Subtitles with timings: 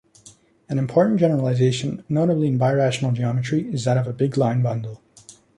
[0.67, 4.99] An important generalization, notably in birational geometry, is that of a big line bundle.